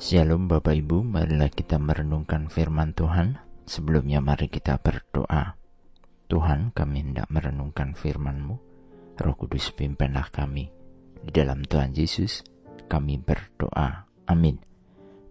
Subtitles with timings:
[0.00, 3.36] Shalom Bapak Ibu, marilah kita merenungkan firman Tuhan.
[3.68, 5.60] Sebelumnya mari kita berdoa.
[6.24, 8.56] Tuhan, kami hendak merenungkan firman-Mu.
[9.20, 10.72] Roh Kudus pimpinlah kami.
[11.20, 12.40] Di dalam Tuhan Yesus,
[12.88, 14.08] kami berdoa.
[14.24, 14.56] Amin.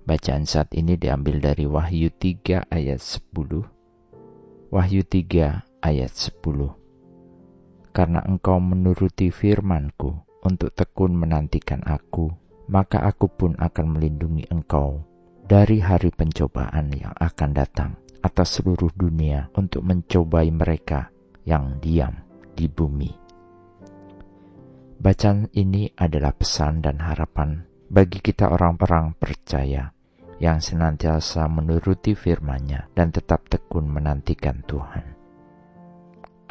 [0.06, 4.70] Bacaan saat ini diambil dari Wahyu 3 ayat 10.
[4.70, 7.90] Wahyu 3 ayat 10.
[7.90, 10.14] Karena engkau menuruti firmanku
[10.46, 15.02] untuk tekun menantikan aku, maka aku pun akan melindungi engkau
[15.50, 21.10] dari hari pencobaan yang akan datang atas seluruh dunia untuk mencobai mereka
[21.50, 22.14] yang diam
[22.54, 23.12] di bumi.
[25.00, 29.90] Bacaan ini adalah pesan dan harapan bagi kita orang-orang percaya
[30.38, 35.18] yang senantiasa menuruti firman-Nya dan tetap tekun menantikan Tuhan.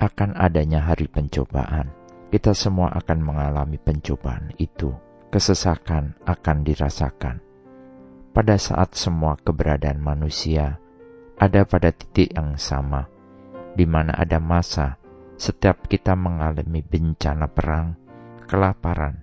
[0.00, 1.92] Akan adanya hari pencobaan,
[2.32, 4.92] kita semua akan mengalami pencobaan itu
[5.28, 7.44] kesesakan akan dirasakan.
[8.32, 10.80] Pada saat semua keberadaan manusia
[11.36, 13.06] ada pada titik yang sama,
[13.76, 14.98] di mana ada masa
[15.38, 17.94] setiap kita mengalami bencana perang,
[18.48, 19.22] kelaparan,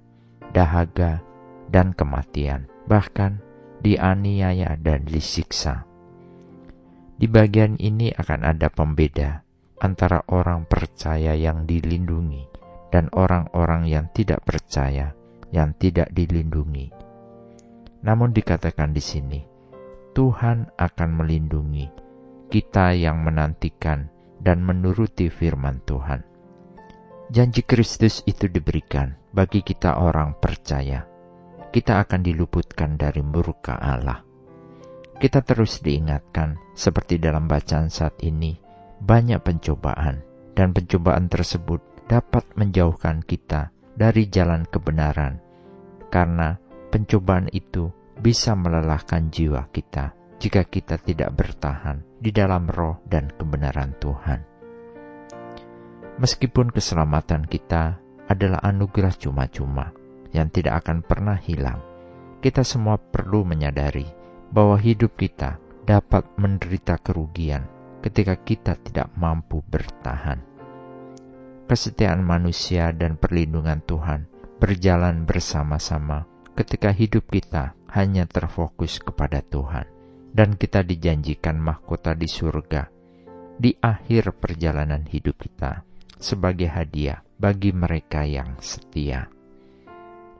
[0.55, 1.19] dahaga,
[1.67, 3.43] dan kematian, bahkan
[3.83, 5.83] dianiaya dan disiksa.
[7.15, 9.43] Di bagian ini akan ada pembeda
[9.79, 12.47] antara orang percaya yang dilindungi
[12.91, 15.15] dan orang-orang yang tidak percaya
[15.55, 16.91] yang tidak dilindungi.
[18.03, 19.39] Namun dikatakan di sini,
[20.11, 21.87] Tuhan akan melindungi
[22.51, 24.11] kita yang menantikan
[24.43, 26.21] dan menuruti firman Tuhan.
[27.33, 31.07] Janji Kristus itu diberikan bagi kita orang percaya.
[31.73, 34.21] Kita akan diluputkan dari murka Allah.
[35.15, 38.55] Kita terus diingatkan, seperti dalam bacaan saat ini,
[39.01, 40.21] banyak pencobaan,
[40.53, 45.44] dan pencobaan tersebut dapat menjauhkan kita dari jalan kebenaran
[46.15, 46.55] karena
[46.95, 47.91] pencobaan itu
[48.23, 54.39] bisa melelahkan jiwa kita jika kita tidak bertahan di dalam roh dan kebenaran Tuhan.
[56.15, 57.99] Meskipun keselamatan kita
[58.31, 59.91] adalah anugerah cuma-cuma
[60.31, 61.83] yang tidak akan pernah hilang,
[62.39, 64.07] kita semua perlu menyadari
[64.55, 67.67] bahwa hidup kita dapat menderita kerugian
[67.99, 70.39] ketika kita tidak mampu bertahan.
[71.67, 79.87] Kesetiaan manusia dan perlindungan Tuhan berjalan bersama-sama ketika hidup kita hanya terfokus kepada Tuhan,
[80.35, 82.95] dan kita dijanjikan mahkota di surga
[83.55, 85.87] di akhir perjalanan hidup kita
[86.19, 89.31] sebagai hadiah bagi mereka yang setia.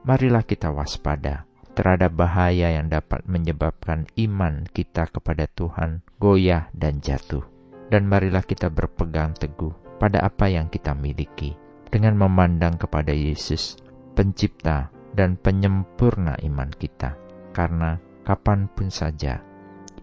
[0.04, 7.44] Marilah kita waspada terhadap bahaya yang dapat menyebabkan iman kita kepada Tuhan goyah dan jatuh.
[7.86, 11.54] Dan marilah kita berpegang teguh pada apa yang kita miliki
[11.94, 13.78] dengan memandang kepada Yesus
[14.16, 17.20] pencipta dan penyempurna iman kita.
[17.52, 19.40] Karena kapan pun saja,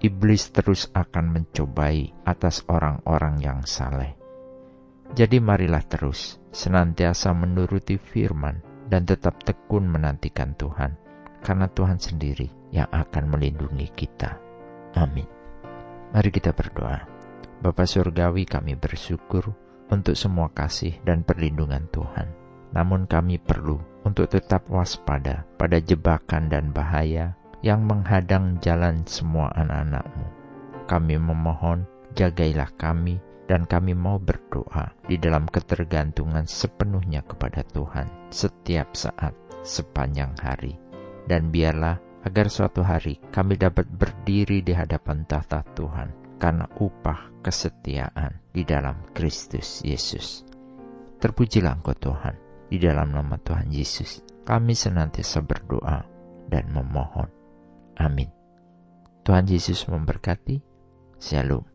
[0.01, 4.17] iblis terus akan mencobai atas orang-orang yang saleh.
[5.13, 10.97] Jadi marilah terus senantiasa menuruti firman dan tetap tekun menantikan Tuhan,
[11.45, 14.41] karena Tuhan sendiri yang akan melindungi kita.
[14.97, 15.29] Amin.
[16.13, 17.09] Mari kita berdoa.
[17.61, 19.53] Bapa Surgawi kami bersyukur
[19.93, 22.29] untuk semua kasih dan perlindungan Tuhan.
[22.73, 30.27] Namun kami perlu untuk tetap waspada pada jebakan dan bahaya yang menghadang jalan semua anak-anakmu.
[30.91, 31.87] Kami memohon,
[32.19, 40.35] jagailah kami, dan kami mau berdoa di dalam ketergantungan sepenuhnya kepada Tuhan setiap saat sepanjang
[40.43, 40.75] hari.
[41.23, 48.43] Dan biarlah agar suatu hari kami dapat berdiri di hadapan tahta Tuhan karena upah kesetiaan
[48.51, 50.43] di dalam Kristus Yesus.
[51.23, 52.42] Terpujilah Engkau Tuhan
[52.73, 56.09] di dalam nama Tuhan Yesus, kami senantiasa berdoa
[56.49, 57.29] dan memohon.
[58.01, 58.33] Amin.
[59.29, 60.57] Tuhan Yesus memberkati.
[61.21, 61.72] Shalom.